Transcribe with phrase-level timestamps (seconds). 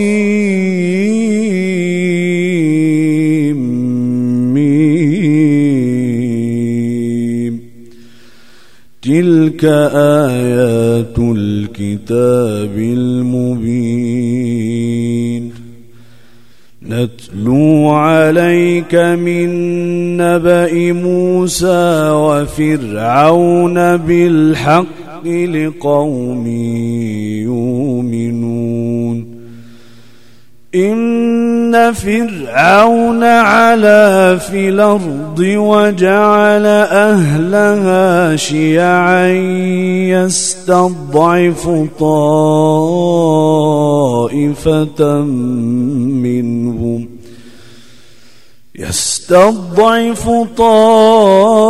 [9.02, 13.70] تلك آيات الكتاب المبين.
[16.90, 19.50] نتلو عليك من
[20.18, 26.48] نبأ موسى وفرعون بالحق لقوم
[27.46, 28.79] يؤمنون.
[30.76, 39.28] إن فرعون علا في الأرض وجعل أهلها شيعا
[40.14, 41.70] يستضعف
[42.00, 42.42] طائفة
[46.22, 47.19] منهم
[48.80, 51.66] يستضعف طائفة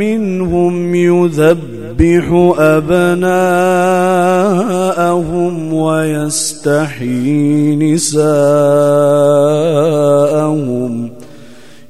[0.00, 3.34] منهم يذبح أبناءهم
[5.74, 8.24] ويستحيي نساءهم.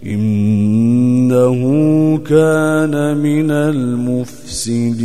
[0.07, 1.55] إنه
[2.29, 5.05] كان من المفسدين.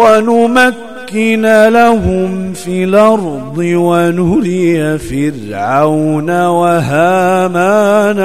[0.00, 8.20] ونمكن لهم في الأرض ونري فرعون وهامان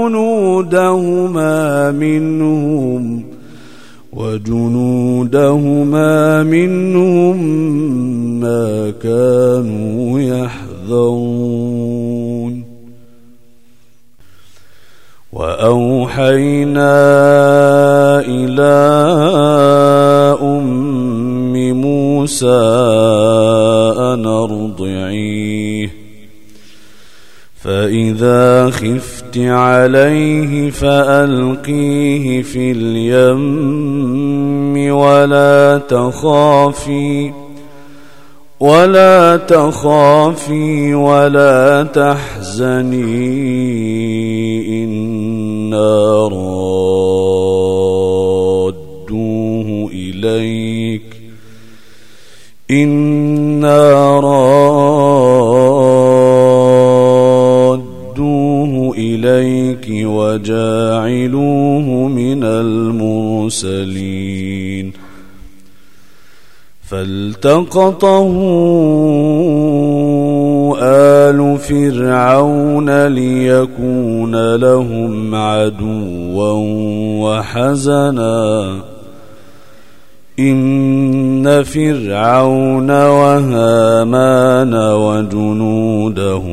[0.00, 1.00] وجنودهما
[1.90, 3.24] منهم
[4.12, 5.72] وجنودهما
[6.42, 7.36] منهم
[8.40, 11.62] ما كانوا يحذرون.
[15.32, 16.92] وأوحينا
[18.20, 18.72] إلى
[20.42, 20.81] أم
[21.82, 22.60] موسى
[23.98, 25.90] أن أرضعيه.
[27.62, 34.12] فإذا خفت عليه فألقيه في اليم
[34.94, 37.32] ولا تخافي
[38.60, 43.04] ولا تخافي ولا تحزني
[44.84, 47.10] إنا رادوه
[49.92, 51.11] إليك.
[52.72, 55.82] إنا رادوه
[58.98, 63.92] إليك وجاعلوه من المرسلين
[66.90, 68.28] فالتقطه
[70.82, 76.52] آل فرعون ليكون لهم عدوا
[77.22, 78.91] وحزنا
[80.50, 86.50] إن فرعون وهامان وجنودهما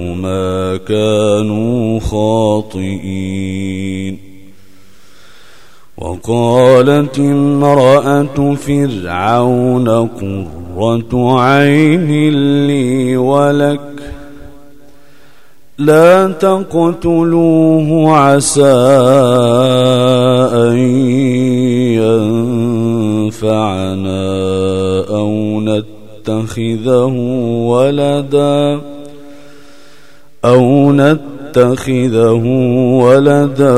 [0.77, 3.49] كانوا خاطئين.
[5.99, 12.07] وقالت امرأة فرعون قرة عين
[12.67, 13.79] لي ولك
[15.77, 18.63] لا تقتلوه عسى
[20.53, 20.77] أن
[23.29, 24.25] ينفعنا
[25.09, 27.13] أو نتخذه
[27.69, 28.81] ولدا
[30.45, 32.43] أو نتخذه
[33.03, 33.77] ولدا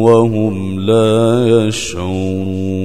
[0.00, 2.82] وهم لا يشعرون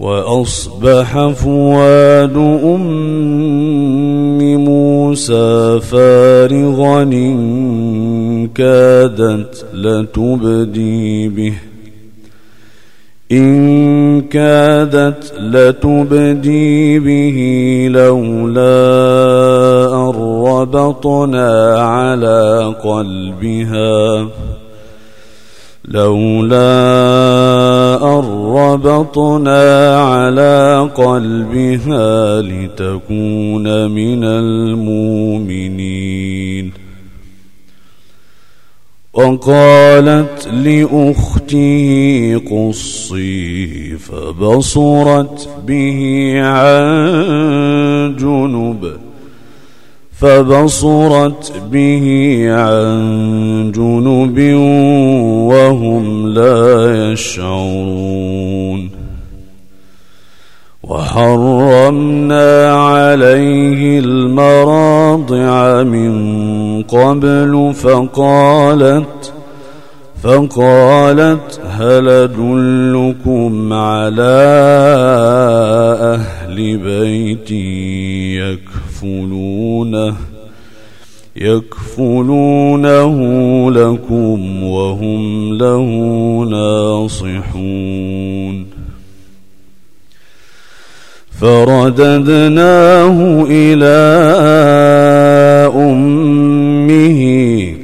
[0.00, 11.69] وأصبح فؤاد أم موسى فارغا إن كادت لتبدي به
[13.32, 17.38] إن كادت لتبدي به
[17.90, 18.70] لولا
[19.94, 20.12] أن
[20.46, 24.26] ربطنا على قلبها.
[25.88, 26.58] لولا
[28.02, 28.24] أن
[28.56, 36.29] ربطنا على قلبها لتكون من المؤمنين.
[39.20, 48.92] وقالت لأخته قصي فبصرت به عن جنب
[50.20, 52.06] فبصرت به
[52.50, 54.38] عن جنب
[57.12, 58.99] يشعرون.
[60.90, 66.12] وحرمنا عليه المراضع من
[66.82, 69.32] قبل فقالت
[70.22, 74.44] فقالت هل أدلكم على
[76.00, 77.50] أهل بيت
[79.00, 80.14] يكفلونه
[81.36, 83.16] يكفلونه
[83.70, 85.84] لكم وهم له
[86.50, 88.00] ناصحون
[91.40, 94.00] فرددناه إلى
[95.74, 97.20] أمه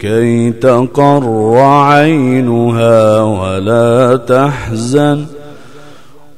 [0.00, 5.24] كي تقر عينها ولا تحزن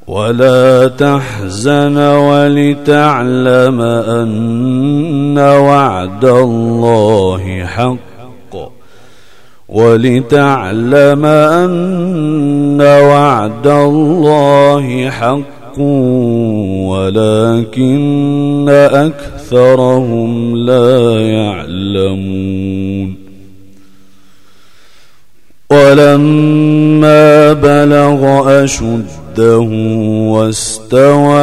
[0.07, 7.99] ولا تحزن ولتعلم أن وعد الله حق
[9.69, 15.09] ولتعلم أن وعد الله
[16.89, 23.15] ولكن أكثرهم لا يعلمون.
[25.71, 28.21] ولما بلغ
[28.63, 29.59] أشده
[30.33, 31.39] واستوى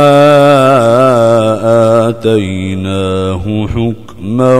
[2.09, 4.59] آتيناه حكما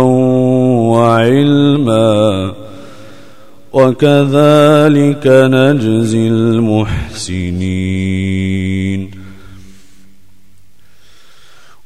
[0.93, 2.53] وعلما
[3.73, 7.77] وكذلك نجزي المحسنين.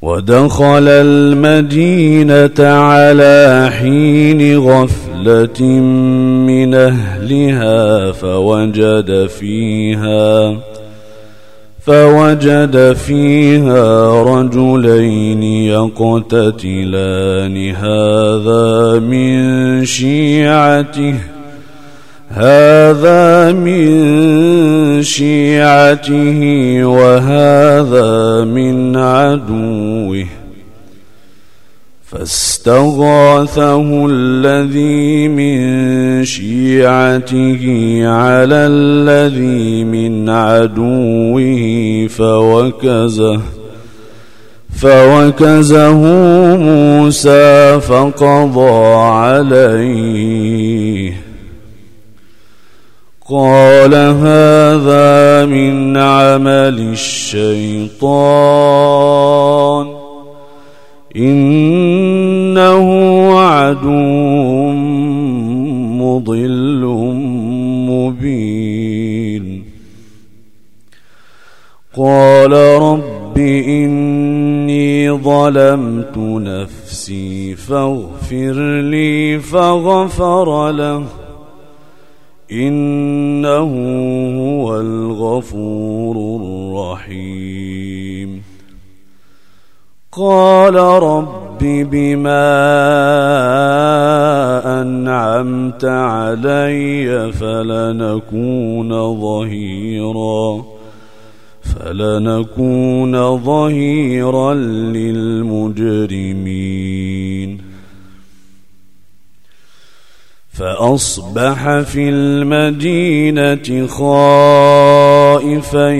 [0.02, 5.62] ودخل المدينة على حين غفلة
[6.48, 10.56] من أهلها فوجد فيها
[11.80, 15.42] فوجد فيها رجلين
[15.72, 15.96] يقتتلان
[17.70, 21.14] هذا من شيعته.
[22.30, 26.40] هذا من شيعته
[26.84, 30.26] وهذا من عدوه.
[32.06, 37.62] فاستغاثه الذي من شيعته
[38.04, 43.40] على الذي من عدوه فوكزه
[44.76, 45.94] فوكزه
[46.56, 50.10] موسى فقضى عليه.
[53.30, 58.00] قال هذا من عمل الشيطان
[61.16, 62.88] إنه
[63.38, 64.70] عدو
[66.02, 66.84] مضل
[67.90, 69.64] مبين
[71.96, 81.04] قال رب إني ظلمت نفسي فاغفر لي فغفر له
[82.52, 83.70] إنه
[84.40, 88.42] هو الغفور الرحيم.
[90.12, 92.50] قال رب بما
[94.82, 100.64] أنعمت علي فلنكون ظهيرا
[101.62, 104.54] فلنكون ظهيرا
[104.94, 106.50] للمجرمين.
[110.60, 115.90] فأصبح في المدينة خائفا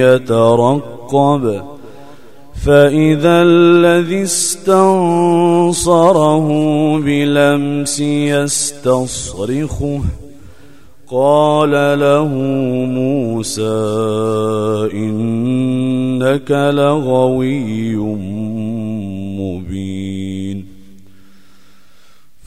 [0.00, 1.62] يترقب
[2.64, 5.28] فإذا الذي استنصره
[6.98, 10.00] بلمس يستصرخه
[11.10, 12.28] قال له
[12.84, 13.62] موسى
[14.92, 17.96] إنك لغوي
[19.38, 20.75] مبين.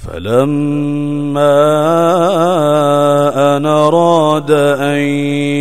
[0.10, 1.58] فلما
[3.58, 4.98] أن أراد أن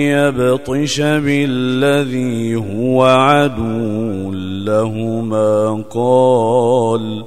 [0.08, 4.32] يبطش بالذي هو عدو
[4.64, 7.24] لهما قال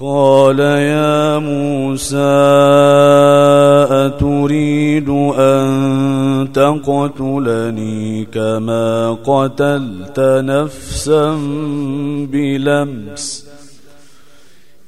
[0.00, 2.16] قال يا موسى
[3.90, 11.38] أتريد أن تقتلني كما قتلت نفسا
[12.32, 13.47] بلمس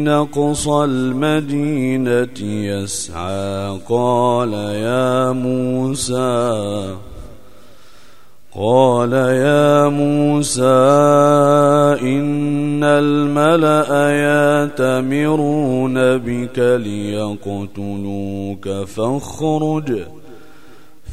[0.00, 6.96] من اقصى المدينة يسعى قال يا موسى
[8.56, 10.62] قال يا موسى
[12.02, 19.98] إن الملأ ياتمرون بك ليقتلوك فاخرج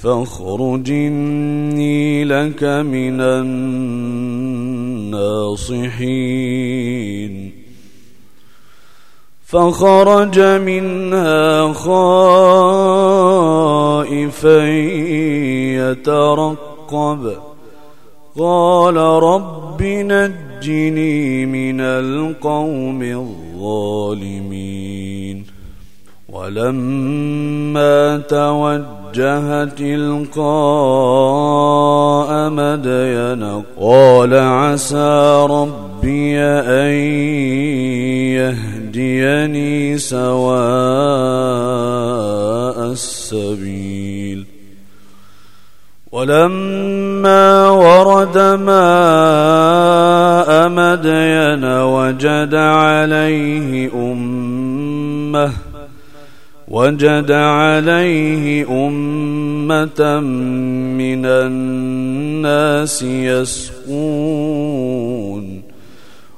[0.01, 3.21] فاخرج إني لك من
[5.11, 5.27] الناصحين.
[9.47, 11.97] فخرج منها خائفا
[15.91, 17.33] يترقب.
[18.39, 24.57] قال رب نجني من القوم الظالمين.
[26.29, 30.49] ولما توجه وجه تلقاء
[32.49, 36.91] مدين قال عسى ربي أن
[38.97, 40.37] يهديني سواء
[42.91, 44.45] السبيل.
[46.11, 48.69] ولما ورد ماء
[50.69, 55.51] مدين وجد عليه أمة
[56.67, 60.19] وجد عليه أمة
[60.99, 63.87] من الناس يسقون.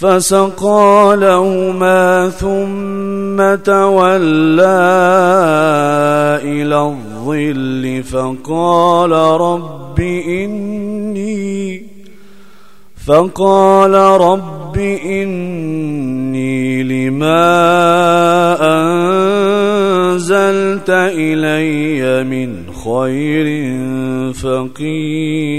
[0.00, 4.64] فسقى لهما ثم تولى
[6.42, 11.82] إلى الظل فقال رب إني
[13.06, 17.48] فقال رب إني لما
[20.12, 23.46] أنزلت إلي من خير
[24.32, 25.58] فقير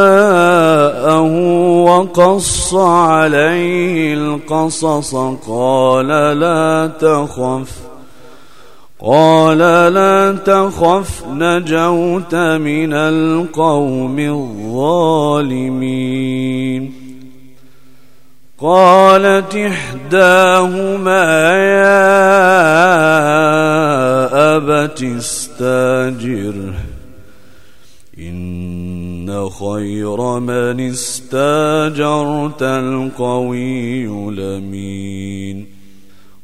[1.01, 1.21] جاءه
[1.83, 5.15] وقص عليه القصص
[5.47, 6.07] قال
[6.39, 7.71] لا تخف
[8.99, 14.19] قال لا تخف نجوت من القوم
[15.39, 15.81] الظالمين.
[18.59, 21.23] قالت إحداهما
[21.81, 22.01] يا
[24.57, 26.73] أبت استاجره
[29.59, 35.65] خير من استاجرت القوي لمين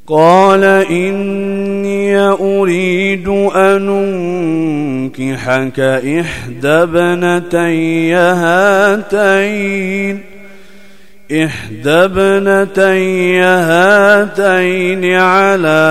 [0.08, 3.88] قال إني أريد أن
[5.08, 9.58] أنكحك إحدى ابنتي هاتين.
[11.32, 15.88] إحدى ابنتي هاتين على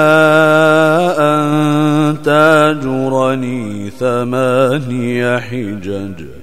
[1.18, 6.35] أن تاجرني ثماني حجج.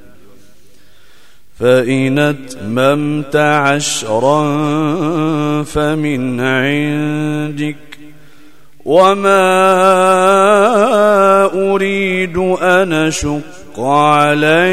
[1.63, 4.43] فإن أتممت عشرا
[5.63, 7.75] فمن عندك
[8.85, 9.43] وما
[11.71, 14.63] أريد أن أشق عليك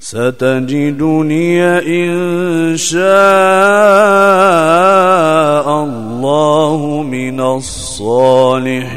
[0.00, 3.00] ستجدني إن شاء
[5.84, 8.90] الله من الصالحين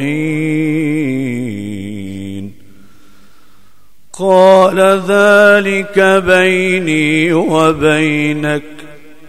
[4.19, 8.63] قال ذلك بيني وبينك.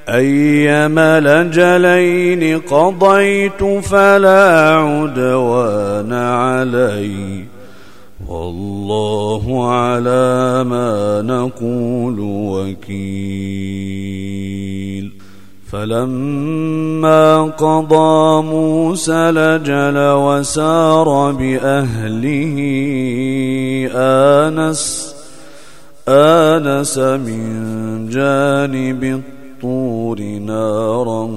[0.09, 7.45] أيما لجلين قضيت فلا عدوان علي.
[8.29, 13.25] والله على ما نقول وكيل.
[15.75, 22.57] فلما قضى موسى لجل وسار بأهله
[23.95, 25.15] آنس
[26.09, 31.31] آنس من جانب الطور نارا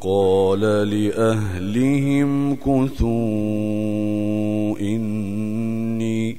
[0.00, 3.08] قال لأهلهم كثوا
[4.80, 6.36] إني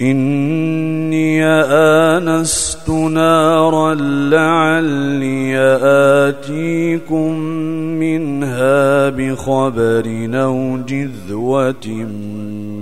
[0.00, 3.94] إني آنست نارا
[4.30, 5.58] لعلي
[6.28, 7.38] آتيكم
[8.00, 11.86] منها بخبر أو جذوة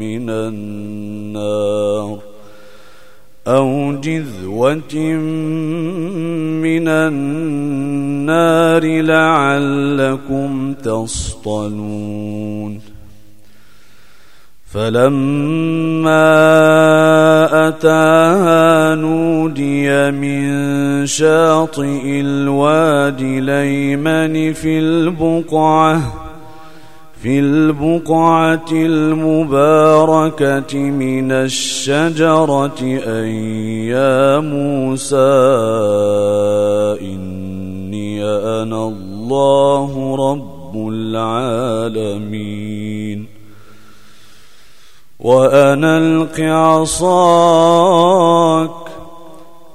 [0.00, 2.18] من النار
[3.49, 4.94] أو جذوة
[6.62, 8.23] من النار
[9.02, 12.14] لعلكم تصطلون
[14.75, 16.35] فلما
[17.69, 26.00] أتاها نودي من شاطئ الوادي ليمن في البقعة
[27.23, 33.26] في البقعة المباركة من الشجرة أن
[33.95, 35.16] يا موسى
[37.00, 42.54] إني أنا الله رب العالمين.
[45.25, 47.75] وأن ألق عصاك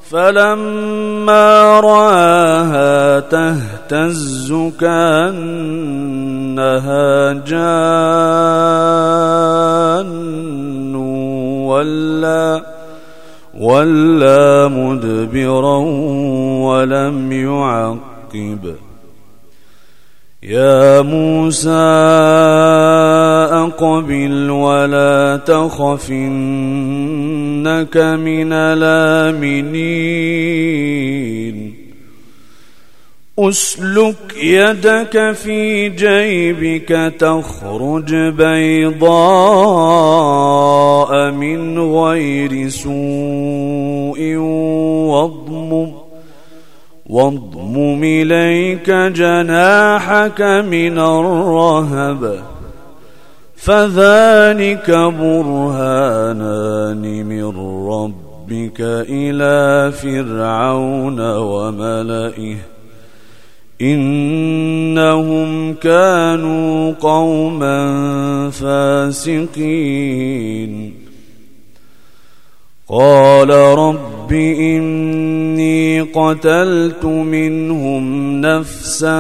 [0.10, 5.34] فلما رآها تهتز كأنها
[7.34, 7.76] جان
[11.66, 12.62] ولا
[13.60, 15.78] ولا مدبرا
[16.66, 18.89] ولم يعقب.
[20.44, 21.70] يا موسى
[23.52, 29.90] أقبل ولا تخف إنك من الآمنين.
[33.40, 39.12] أسلك يدك في جيبك تخرج بيضاء
[41.32, 44.36] من غير سوء
[45.08, 45.99] واضمم.
[47.10, 52.40] واضمم إليك جناحك من الرهب
[53.56, 56.46] فذلك برهانان
[57.26, 62.58] من ربك إلى فرعون وملئه
[63.82, 67.80] إنهم كانوا قوما
[69.30, 70.20] فاسقين.
[72.92, 79.18] قال رب إني قتلت منهم نفسا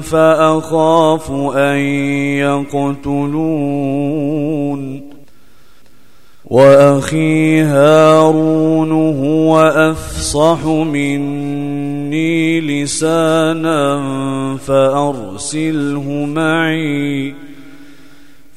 [0.00, 1.76] فأخاف أن
[3.16, 4.22] يقتلون
[6.44, 14.02] وأخي هارون هو أفصح مني لسانا
[14.66, 17.34] فأرسله معي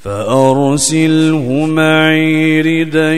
[0.05, 3.13] فأرسله معي ردا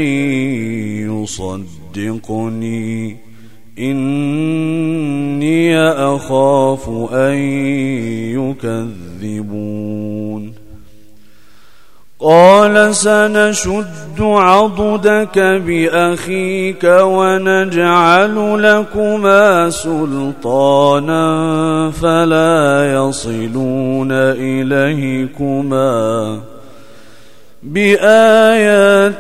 [1.96, 3.18] يصدقني.
[3.80, 7.36] إني أخاف أن
[9.20, 10.54] يكذبون.
[12.20, 21.22] قال سنشد عضدك بأخيك ونجعل لكما سلطانا
[21.92, 25.18] فلا يصلون إليكما
[27.64, 29.18] بآياتنا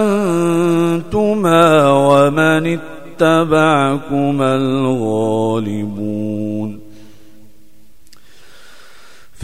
[0.00, 2.78] أنتما ومن
[3.20, 6.14] اتبعكما الغالبون.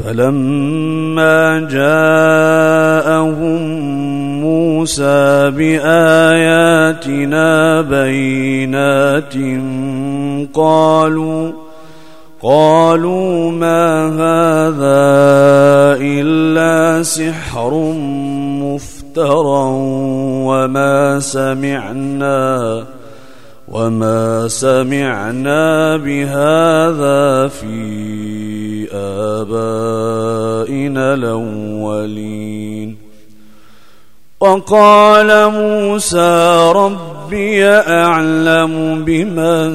[0.04, 3.61] فلما جاءهم
[4.40, 7.00] موسى بآياتنا
[7.80, 9.35] بينات
[10.54, 11.52] قالوا
[12.42, 17.74] قالوا ما هذا إلا سحر
[18.64, 19.64] مفترى
[20.48, 22.85] وما سمعنا
[23.68, 28.88] وما سمعنا بهذا في
[29.40, 32.96] آبائنا الأولين.
[34.40, 39.70] وقال موسى ربي أعلم بمن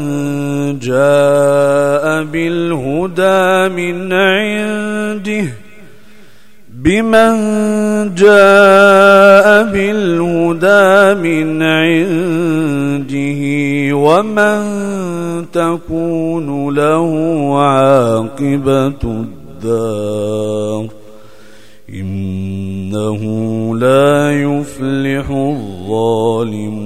[0.79, 5.47] جاء بالهدى من عنده
[6.69, 7.35] بمن
[8.15, 13.41] جاء بالهدى من عنده
[13.95, 14.61] ومن
[15.53, 17.09] تكون له
[17.59, 20.87] عاقبة الدار
[21.89, 23.21] إنه
[23.77, 26.85] لا يفلح الظالمون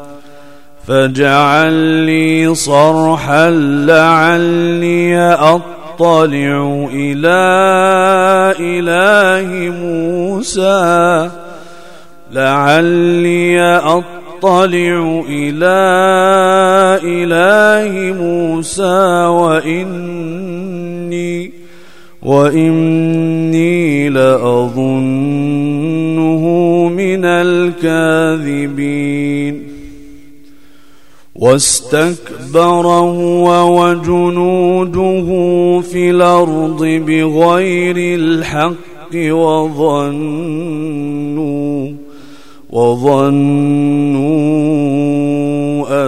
[0.91, 1.73] فاجعل
[2.05, 3.49] لي صرحا
[3.87, 7.41] لعلي أطلع إلى
[8.59, 11.29] إله موسى.
[12.33, 15.81] لعلي أطلع إلى
[17.03, 20.51] إله موسى وإني
[22.21, 24.83] وإني لأظنه
[26.89, 29.20] من الكاذبين.
[31.41, 35.27] واستكبر هو وجنوده
[35.81, 40.61] في الأرض بغير الحق وظنوا
[42.69, 43.31] وظنوا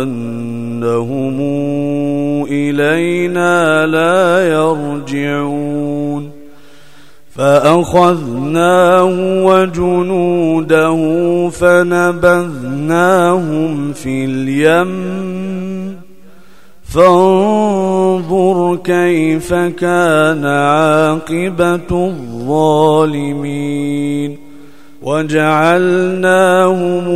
[0.03, 1.37] أنهم
[2.49, 6.32] إلينا لا يرجعون.
[7.35, 9.05] فأخذناه
[9.45, 10.99] وجنوده
[11.49, 12.13] فنبذناهم
[13.93, 15.23] في اليم.
[16.83, 24.37] فانظر كيف كان عاقبة الظالمين.
[25.01, 27.07] وجعلناهم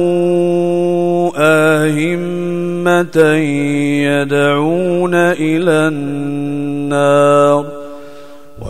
[1.37, 3.17] آهمة
[4.03, 7.76] يدعون إلى النار.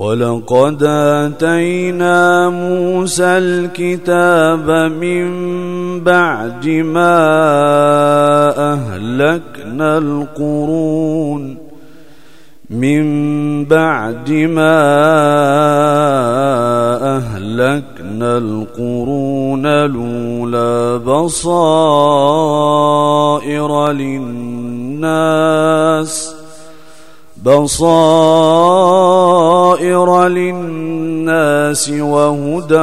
[0.00, 5.30] ولقد آتينا موسى الكتاب من
[6.00, 7.18] بعد ما
[8.72, 11.56] أهلكنا القرون.
[12.70, 14.80] من بعد ما
[17.16, 21.52] أهلكنا القرون الأولى بصائر
[23.92, 25.10] للناس.
[27.44, 29.08] بصائر
[30.28, 32.82] للناس وهدى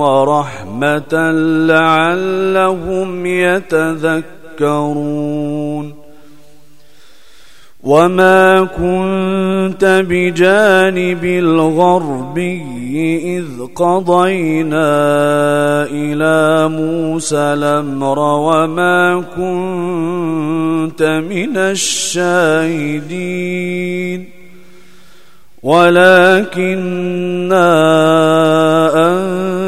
[0.00, 1.30] ورحمة
[1.66, 4.26] لعلهم يتذكرون
[7.86, 12.62] وما كنت بجانب الغربي
[13.38, 14.90] إذ قضينا
[15.90, 23.06] إلى موسى الأمر وما كنت من الشاهدين
[25.62, 26.66] ولكنا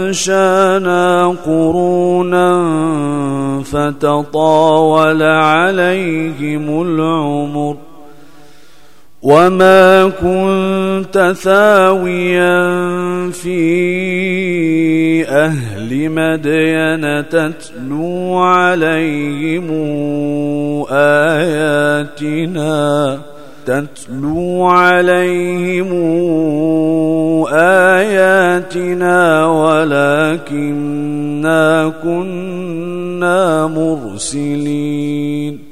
[0.09, 2.49] أنشانا قرونا
[3.65, 7.77] فتطاول عليهم العمر
[9.23, 12.61] وما كنت ثاويا
[13.31, 13.59] في
[15.29, 19.71] أهل مدين تتلو عليهم
[20.91, 22.79] آياتنا
[23.67, 25.93] تتلو عليهم
[27.53, 31.09] آياتنا ولكنا
[32.03, 35.68] كنا مرسلين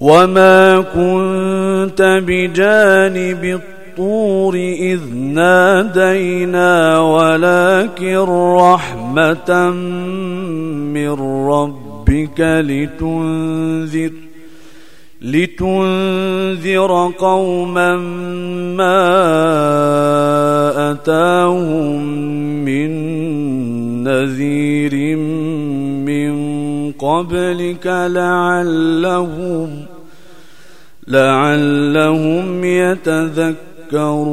[0.00, 8.16] وما كنت بجانب الطور إذ نادينا ولكن
[8.56, 9.70] رحمة
[10.94, 11.10] من
[11.48, 14.12] ربك لتنذر
[15.22, 17.96] لتنذر قوما
[18.76, 19.00] ما
[20.92, 22.04] أتاهم
[22.64, 22.90] من
[24.04, 25.16] نذير
[26.06, 26.32] من
[26.92, 29.70] قبلك لعلهم
[31.10, 34.30] لعلهم يتذكرون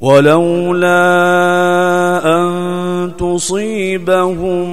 [0.00, 1.02] ولولا
[2.24, 4.68] أن تصيبهم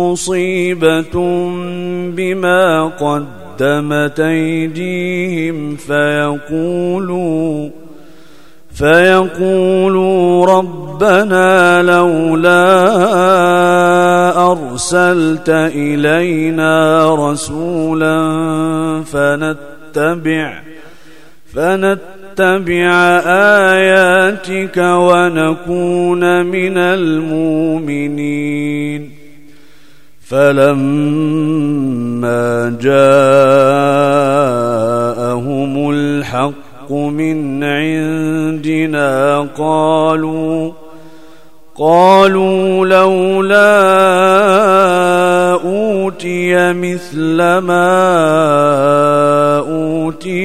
[0.00, 1.14] مصيبة
[2.16, 7.68] بما قدمت أيديهم فيقولوا
[8.74, 12.68] فيقولوا ربنا لولا
[14.52, 18.18] أرسلت إلينا رسولا
[19.06, 20.62] فنت فنتبع
[21.54, 22.92] فنتبع
[23.72, 28.38] آياتك ونكون من المؤمنين.
[30.28, 31.48] فلما
[32.80, 33.10] جاءهم
[35.90, 40.72] الحق من عندنا قالوا
[41.78, 43.78] قالوا لولا
[45.64, 48.67] أوتي مثل ما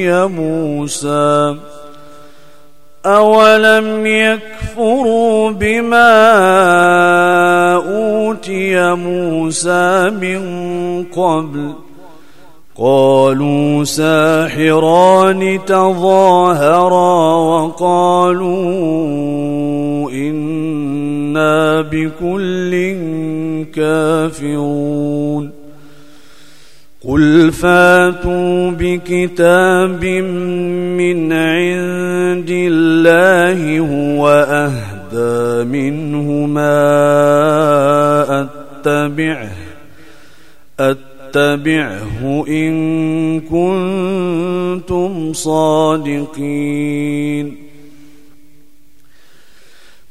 [0.03, 1.55] أوتي موسى
[3.05, 6.13] أولم يكفروا بما
[7.75, 10.43] أوتي موسى من
[11.03, 11.73] قبل
[12.75, 18.51] قالوا ساحران تظاهرا وقالوا
[20.11, 22.95] إنا بكل
[23.75, 25.62] كافرون
[27.07, 36.81] قل فاتوا بكتاب من عند الله هو أهدى منه ما
[38.41, 39.55] أتبعه
[40.79, 46.83] أتبعه إن كنتم صادقين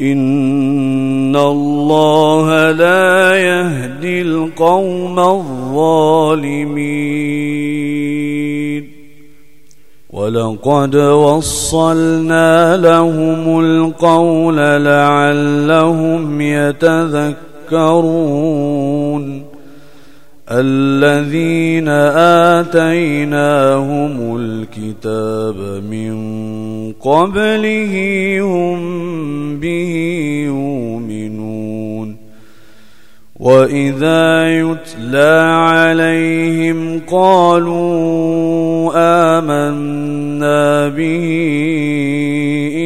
[0.00, 6.76] إن الله لا يهدي القوم الظالمين
[10.10, 17.46] ولقد وصلنا لهم القول لعلهم يتذكرون
[20.50, 21.88] الذين
[22.58, 26.14] آتيناهم الكتاب من
[26.92, 27.94] قبله
[28.42, 28.78] هم
[29.60, 29.92] به
[30.46, 32.16] يؤمنون.
[33.36, 38.92] وإذا يتلى عليهم قالوا
[39.38, 41.26] آمنا به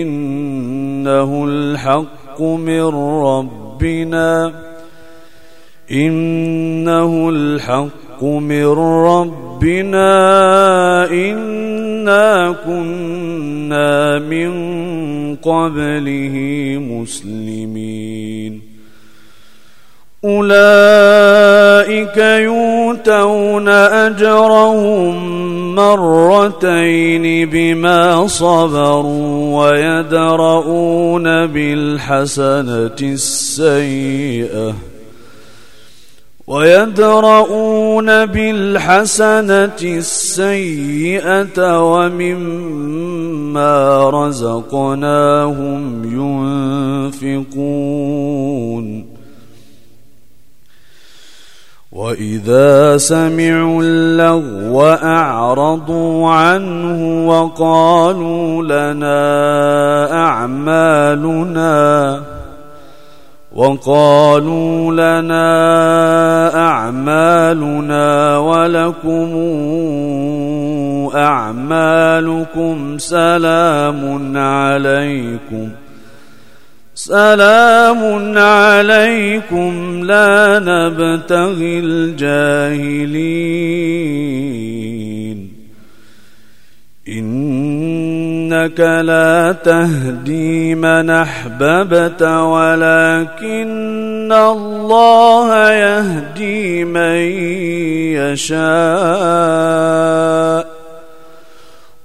[0.03, 2.85] إنه الحق من
[3.25, 4.70] ربنا.
[5.93, 8.67] إنه الحق من
[9.07, 10.11] ربنا
[11.11, 14.51] إنا كنا من
[15.37, 16.35] قبله
[16.79, 18.71] مسلمين.
[20.25, 25.15] أولئك يؤتون أجرهم
[25.75, 34.90] مرتين بما صبروا ويدرؤون بالحسنة السيئة.
[36.51, 41.59] ويدرؤون بالحسنة السيئة
[41.93, 43.75] ومما
[44.11, 45.83] رزقناهم
[47.23, 48.87] ينفقون.
[51.93, 61.71] وإذا سمعوا اللغو أعرضوا عنه وقالوا لنا أعمالنا
[63.61, 65.45] وقالوا لنا
[66.57, 69.31] أعمالنا ولكم
[71.15, 75.69] أعمالكم سلام عليكم
[76.95, 83.51] سلام عليكم لا نبتغي الجاهلين
[88.51, 93.53] إنك لا تهدي من أحببت ولكن
[94.33, 97.15] الله يهدي من
[98.19, 98.61] يشاء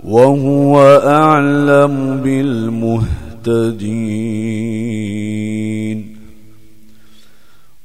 [0.04, 3.76] وهو أعلم بالمهتدين.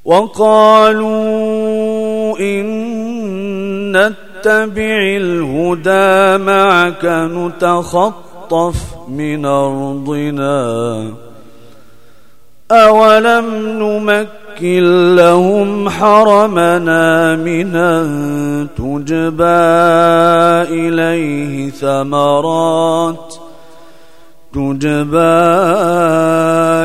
[0.05, 1.09] وقالوا
[2.39, 7.05] إن نتبع الهدى معك
[8.51, 11.13] نتخطف من أرضنا.
[12.71, 13.45] أولم
[13.79, 19.43] نمكن لهم حرمنا من أن تجبى
[20.87, 23.35] إليه ثمرات
[24.53, 25.17] تجبى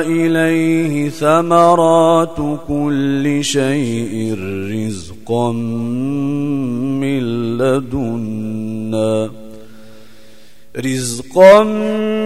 [0.06, 2.36] إليه ثمرات
[2.68, 4.38] كل شيء
[4.70, 5.52] رزقا
[7.02, 7.22] من
[7.58, 9.45] لدنا.
[10.84, 11.62] رزقا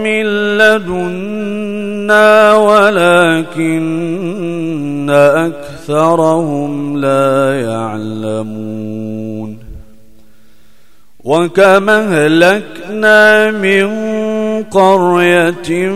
[0.02, 0.26] من
[0.58, 3.90] لدنا ولكن
[5.10, 9.58] أكثرهم لا يعلمون
[11.24, 13.90] وكما أهلكنا من
[14.62, 15.90] قرية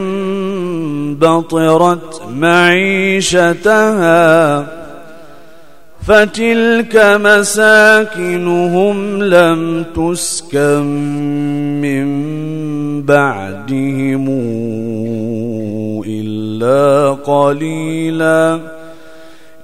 [1.20, 3.84] بطرت معيشتها
[6.06, 10.84] فتلك مساكنهم لم تسكن
[11.80, 12.06] من
[13.02, 14.28] بعدهم
[16.06, 18.60] إلا قليلا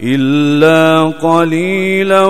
[0.03, 2.24] إلا قليلا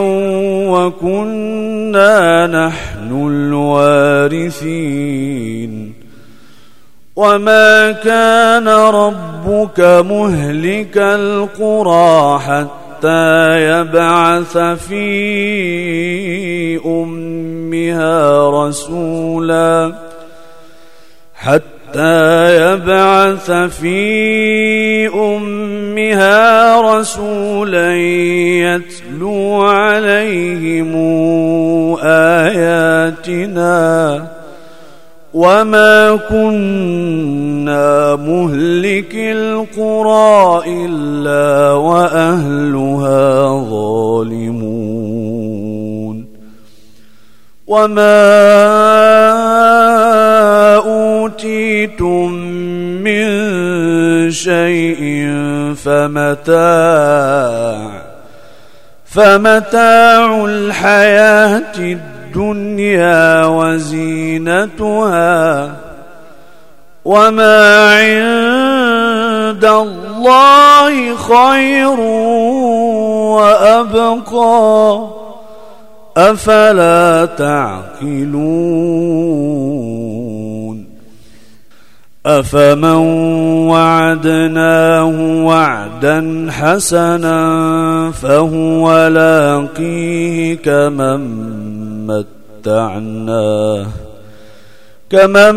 [0.71, 4.81] وكنا نحن الوارثين.
[7.17, 15.07] وما كان ربك مهلك القرى حتى حتى يبعث في
[16.87, 19.93] أمها رسولا.
[21.35, 30.95] حتى يبعث في أمها رسولا يتلو عليهم
[32.03, 33.61] آياتنا.
[35.35, 45.11] وما كنا مهلك القرى إلا وأهلها ظالمون
[47.67, 48.31] وما
[50.77, 52.33] أوتيتم
[53.05, 53.31] من
[54.31, 55.31] شيء
[55.77, 57.31] فمتاع
[59.05, 65.11] فمتاع الحياة الدنيا الدنيا وزينتها
[67.05, 72.01] وما عند الله خير
[73.31, 75.07] وأبقى.
[76.17, 78.91] أفلا تعقلون؟
[82.27, 82.95] أفمن
[83.69, 87.41] وعدناه وعدا حسنا
[88.11, 91.60] فهو لاقيه كمن
[92.07, 93.87] متعناه
[95.11, 95.57] كمن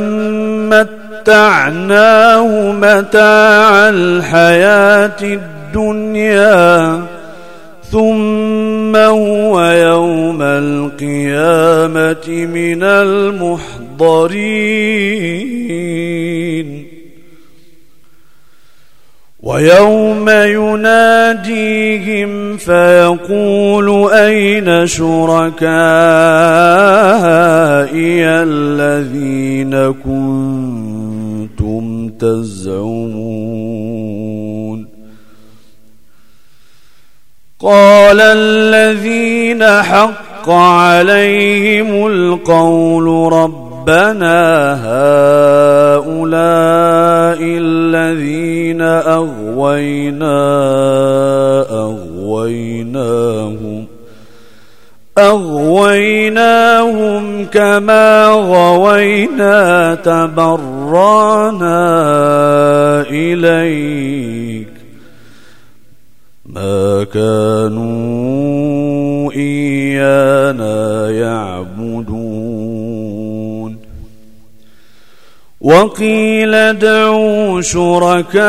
[0.69, 7.01] متعناه متاع الحياة الدنيا
[7.91, 13.73] ثم هو يوم القيامة من المحضرين.
[19.43, 21.87] ويوم يناديهم
[22.57, 25.63] فيقول أين شركائي
[28.25, 31.83] الذين كنتم
[32.19, 33.33] تزعمون؟
[37.59, 43.33] قال الذين حق عليهم القول
[43.83, 44.39] ربنا
[45.99, 46.39] هؤلاء
[47.43, 50.39] الذين أغوينا
[51.71, 53.13] أغويناهم
[55.17, 56.65] أغويناهم
[57.45, 61.75] كما غوينا تبرانا
[63.09, 64.67] إليك
[66.45, 68.23] ما كانوا
[69.31, 72.32] إيانا يعبدون
[75.63, 78.43] وقيل ادعوا شركاءكم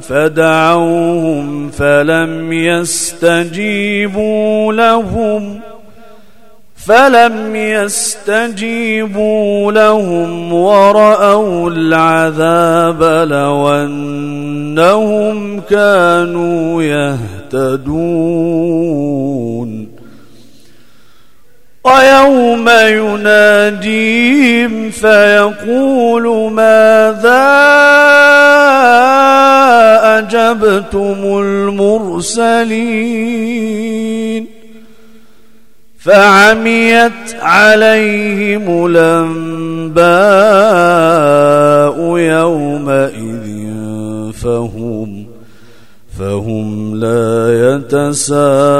[0.00, 3.92] فدعوهم فلم يستجيبوا
[4.72, 5.60] لهم
[6.76, 8.92] فلم يستجيبوا
[9.72, 18.66] لهم ورأوا العذاب لو أنهم كانوا يهتدون
[21.86, 24.30] ويوم يناديهم
[24.90, 27.46] فيقول ماذا
[30.18, 32.76] أجبتم المرسلين
[35.98, 40.06] فعميت عليهم الأنباء
[42.18, 43.46] يومئذ
[44.32, 45.26] فهم
[46.18, 48.75] فهم لا يتساءلون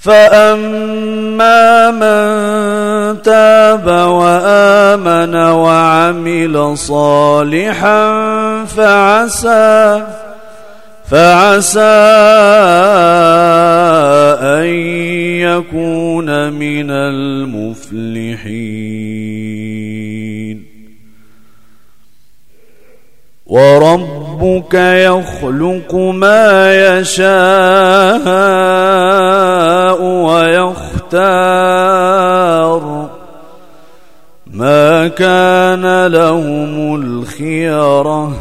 [0.00, 8.04] فأما من تاب وآمن وعمل صالحا
[8.64, 10.06] فعسى
[11.10, 11.80] فعسى
[14.40, 14.66] أن
[15.44, 18.70] يكون من المفلحين
[24.40, 27.30] وربك يخلق ما يشاء
[31.22, 32.00] ويختار
[34.46, 38.36] ما كان لهم الخيره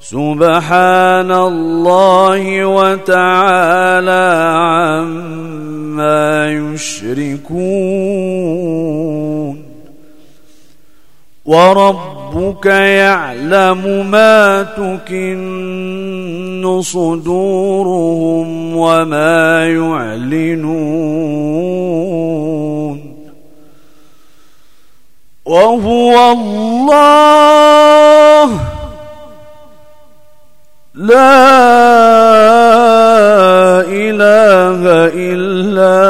[0.00, 8.10] سبحان الله وتعالى عما يشركون.
[12.34, 20.70] وربك يعلم ما تكن صدورهم وما يعلنون
[25.44, 28.50] وهو الله
[30.94, 31.40] لا
[33.90, 34.80] إله
[35.14, 36.09] إلا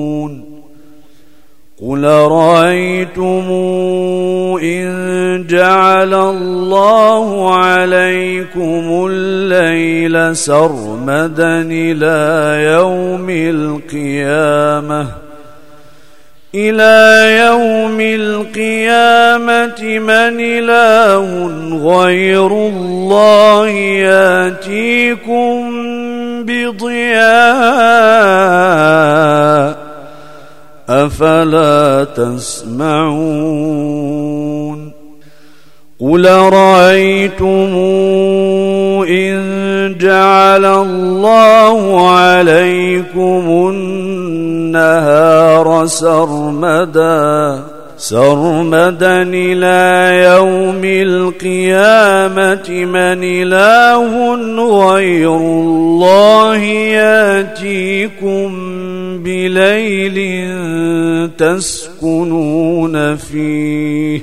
[2.01, 3.47] قل رايتم
[4.63, 15.07] إن جعل الله عليكم الليل سرمدا إلى يوم القيامة
[16.55, 21.47] إلى يوم القيامة من إله
[21.87, 23.67] غير الله
[24.09, 25.71] يأتيكم
[26.45, 27.81] بضياء
[30.91, 33.71] أفلا تسمعون
[35.99, 37.75] قل رأيتم
[39.07, 39.41] إن
[39.97, 47.70] جعل الله عليكم النهار سرمداً
[48.01, 49.79] سرمدا إلى
[50.25, 54.35] يوم القيامة من إله
[54.93, 56.57] غير الله
[56.97, 58.49] يأتيكم
[59.23, 60.17] بليل
[61.37, 64.21] تسكنون فيه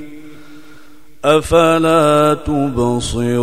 [1.25, 3.39] أفلا تبصرون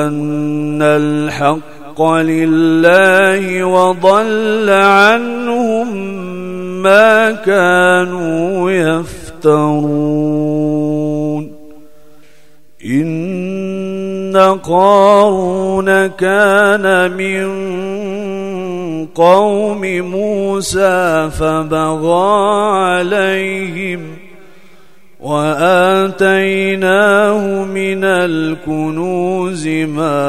[0.07, 5.97] أن الحق لله وضل عنهم
[6.83, 10.84] ما كانوا يفترون
[14.37, 17.47] قارون كان من
[19.07, 24.01] قوم موسى فبغى عليهم
[25.21, 26.65] وآتيناه
[27.65, 30.25] من الكنوز ما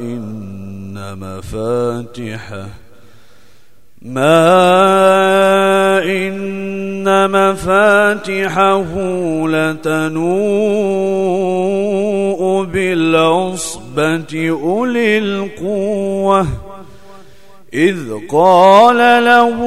[0.00, 2.87] إن مفاتحه
[4.02, 8.94] ما إن مفاتحه
[9.48, 10.28] لتنوء
[12.64, 16.46] بالعصبة أولي القوة
[17.74, 17.98] إذ
[18.30, 19.58] قال له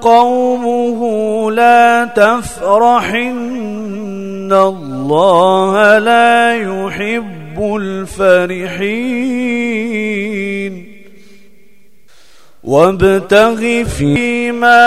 [0.00, 9.28] قومه لا تفرح إن الله لا يحب الفرحين
[12.68, 14.84] وابتغ فيما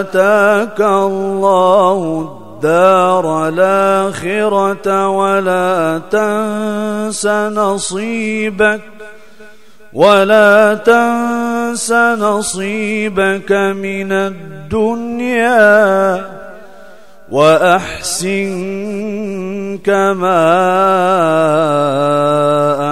[0.00, 8.80] آتاك الله الدار الآخرة ولا تنس نصيبك
[9.92, 15.62] ولا تنس نصيبك من الدنيا
[17.30, 18.52] وأحسن
[19.84, 20.54] كما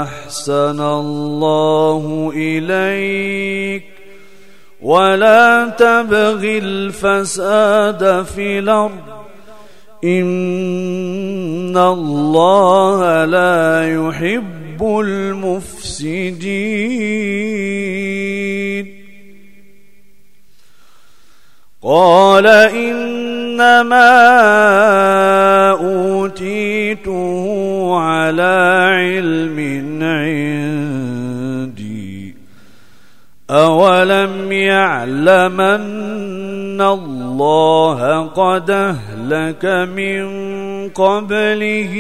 [0.02, 3.84] أحسن الله إليك
[4.82, 9.20] ولا تبغ الفساد في الأرض.
[10.04, 16.20] إن الله لا يحب المفسدين.
[21.82, 24.00] قال إنما
[25.70, 27.49] أوتيته
[28.30, 29.58] على علم
[30.02, 31.90] عندي.
[33.50, 39.64] أولم يعلم أن الله قد أهلك
[39.96, 40.28] من
[40.88, 41.94] قبله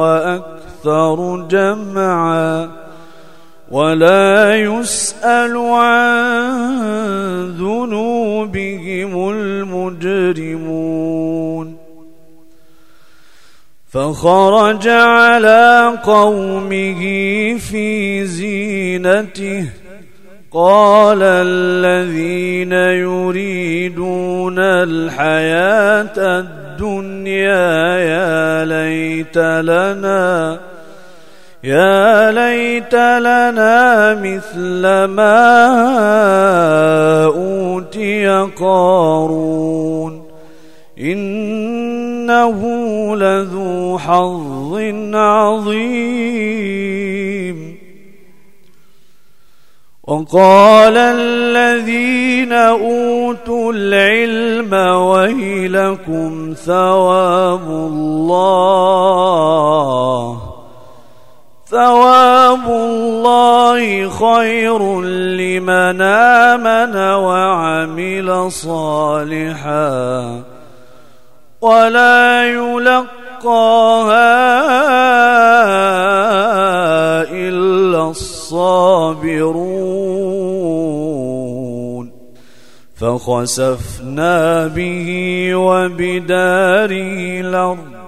[0.00, 2.87] وأكثر جمعا.
[3.70, 6.48] ولا يسأل عن
[7.58, 10.68] ذنوبهم المجرمون.
[13.88, 17.00] فخرج على قومه
[17.58, 19.64] في زينته.
[20.52, 30.58] قال الذين يريدون الحياة الدنيا يا ليت لنا
[31.64, 35.64] يا ليت لنا مثل ما
[37.24, 38.28] أوتي
[38.60, 40.22] قارون.
[40.98, 42.62] إنه
[43.16, 44.80] لذو حظ
[45.14, 46.58] عظيم.
[50.04, 58.88] وقال الذين أوتوا العلم ويلكم ثواب الله.
[61.70, 65.00] ثواب الله خير
[65.36, 70.42] لمن آمن وعمل صالحا
[71.60, 73.08] ولا يلقاها
[77.30, 79.68] إلا الصابرون.
[82.96, 85.08] فخسفنا به
[85.54, 88.07] وبداره الأرض.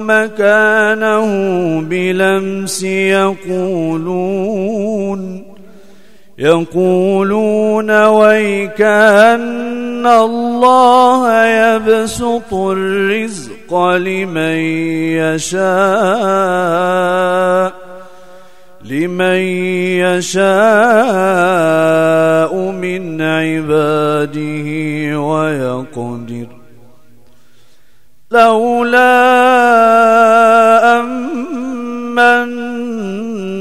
[0.00, 1.26] مكانه
[1.80, 2.82] بلمس
[3.62, 4.76] يقولون
[6.38, 14.56] يقولون ويك أن الله يبسط الرزق لمن
[15.16, 16.66] يشاء
[18.84, 19.40] لمن
[20.04, 20.46] يشاء
[22.70, 24.68] من عباده
[25.20, 26.55] ويقدر.
[28.36, 29.16] لولا
[31.00, 32.56] أمن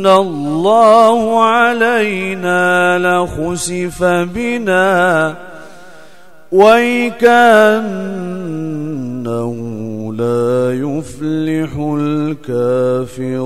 [0.05, 5.35] الله علينا لخسف بنا
[6.51, 7.15] ويكأنه
[10.17, 13.45] لا يفلح الكافرون.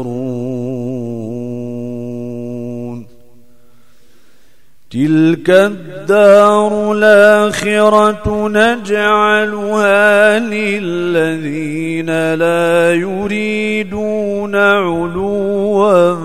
[4.91, 16.15] تلك الدار الآخرة نجعلها للذين لا يريدون علوا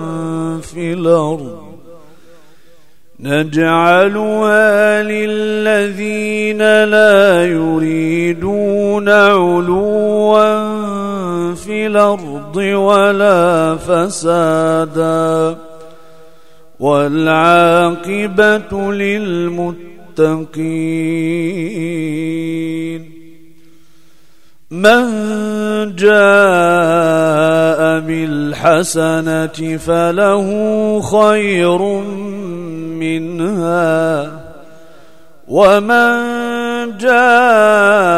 [0.61, 1.65] في الأرض
[3.19, 10.45] نجعلها للذين لا يريدون علوا
[11.55, 15.57] في الأرض ولا فسادا
[16.79, 19.85] والعاقبة للمتقين.
[24.71, 25.05] من
[25.95, 26.19] جاء
[27.99, 30.47] بالحسنة فله
[31.01, 31.81] خير
[32.99, 34.31] منها
[35.47, 36.17] ومن
[36.97, 38.13] جاء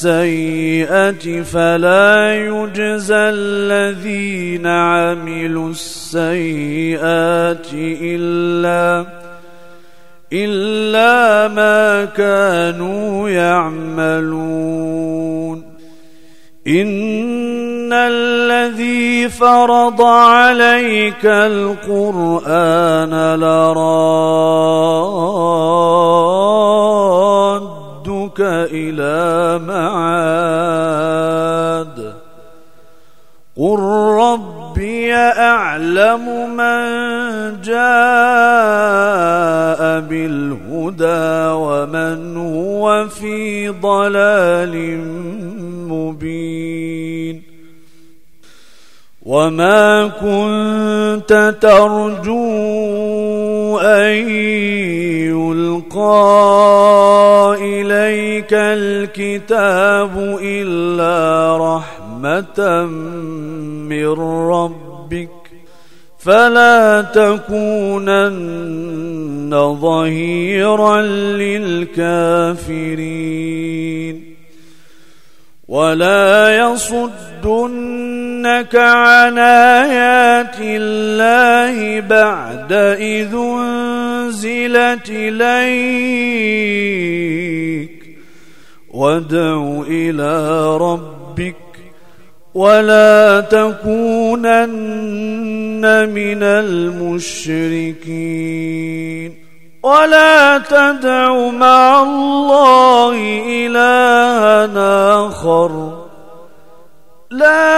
[0.00, 9.06] بالسيئة فلا يجزى الذين عملوا السيئات إلا
[10.32, 14.60] إلا ما كانوا يعملون.
[16.68, 23.14] إن الذي فرض عليك القرآن
[28.42, 31.00] إلى معاد.
[33.56, 33.78] قل
[34.20, 36.86] ربي أعلم من
[37.62, 37.80] جاء
[40.00, 44.98] بالهدى ومن هو في ضلال
[45.88, 47.50] مبين.
[49.22, 52.40] وما كنت ترجو
[53.78, 54.30] أن
[55.28, 56.69] يلقى
[58.10, 62.86] إليك الكتاب إلا رحمة
[63.86, 64.12] من
[64.50, 65.28] ربك
[66.18, 68.18] فلا تكونن
[69.80, 71.02] ظهيرا
[71.38, 72.70] للكافرين.
[75.68, 77.16] ولا يصدنك
[78.76, 86.40] عن آيات الله بعد إذ أنزلت إليك.
[88.94, 91.56] وادع إلى ربك
[92.54, 94.60] ولا تكونن
[96.08, 97.70] من المشركين
[99.82, 103.16] ولا تدع مع الله
[103.66, 104.66] إلها
[105.26, 106.00] آخر.
[107.30, 107.70] لا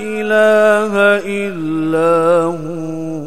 [0.00, 0.92] إله
[1.26, 3.26] إلا هو.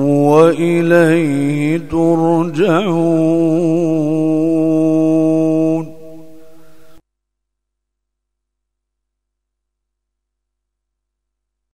[0.00, 3.38] وإليه ترجعون.